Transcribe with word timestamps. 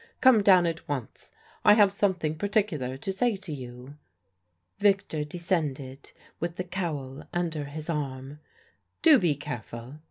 Come 0.19 0.41
down 0.41 0.65
at 0.65 0.87
once 0.89 1.31
I 1.63 1.73
have 1.75 1.93
something 1.93 2.35
particular 2.35 2.97
to 2.97 3.13
say 3.13 3.35
to 3.35 3.53
you." 3.53 3.97
Victor 4.79 5.23
descended 5.23 6.11
with 6.39 6.55
the 6.55 6.63
cowl 6.63 7.25
under 7.33 7.65
his 7.65 7.87
arm. 7.87 8.39
"Do 9.03 9.19
be 9.19 9.35
careful. 9.35 9.99